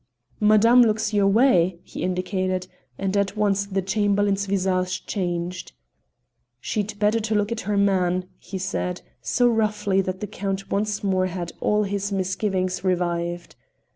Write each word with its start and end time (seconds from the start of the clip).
"Madame 0.39 0.81
looks 0.81 1.13
your 1.13 1.27
way," 1.27 1.77
he 1.83 2.01
indicated, 2.01 2.65
and 2.97 3.15
at 3.15 3.37
once 3.37 3.67
the 3.67 3.83
Chamberlain's 3.83 4.47
visage 4.47 5.05
changed. 5.05 5.73
"She'd 6.59 6.87
be 6.93 6.97
better 6.97 7.19
to 7.19 7.35
look 7.35 7.49
to 7.49 7.65
her 7.65 7.77
man," 7.77 8.25
he 8.39 8.57
said, 8.57 9.03
so 9.21 9.47
roughly 9.47 10.01
that 10.01 10.19
the 10.19 10.25
Count 10.25 10.71
once 10.71 11.03
more 11.03 11.27
had 11.27 11.51
all 11.59 11.83
his 11.83 12.11
misgivings 12.11 12.83
revived. 12.83 13.55